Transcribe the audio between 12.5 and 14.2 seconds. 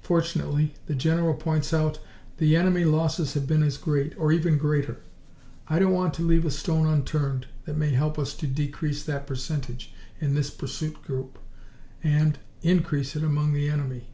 increase it among the enemy!